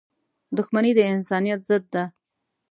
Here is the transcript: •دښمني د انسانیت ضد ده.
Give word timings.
•دښمني 0.57 0.91
د 0.95 0.99
انسانیت 1.15 1.59
ضد 1.69 1.83
ده. 1.93 2.03